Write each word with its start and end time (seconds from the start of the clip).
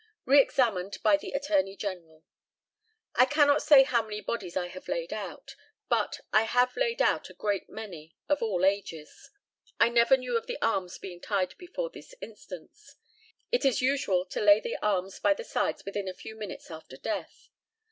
Re 0.25 0.41
examined 0.41 0.97
by 1.03 1.15
the 1.15 1.31
ATTORNEY 1.33 1.75
GENERAL: 1.75 2.23
I 3.13 3.25
cannot 3.25 3.61
say 3.61 3.83
how 3.83 4.01
many 4.01 4.19
bodies 4.19 4.57
I 4.57 4.65
have 4.65 4.87
laid 4.87 5.13
out, 5.13 5.55
but 5.89 6.21
I 6.33 6.41
have 6.45 6.75
laid 6.75 7.03
out 7.03 7.29
a 7.29 7.35
great 7.35 7.69
many, 7.69 8.15
of 8.27 8.41
all 8.41 8.65
ages. 8.65 9.29
I 9.79 9.89
never 9.89 10.17
knew 10.17 10.35
of 10.35 10.47
the 10.47 10.57
arms 10.59 10.97
being 10.97 11.21
tied 11.21 11.55
before 11.59 11.91
this 11.91 12.15
instance. 12.19 12.95
It 13.51 13.63
is 13.63 13.83
usual 13.83 14.25
to 14.25 14.41
lay 14.41 14.59
the 14.59 14.77
arms 14.77 15.19
by 15.19 15.35
the 15.35 15.43
sides 15.43 15.85
within 15.85 16.07
a 16.07 16.15
few 16.15 16.35
minutes 16.35 16.71
after 16.71 16.97
death. 16.97 17.49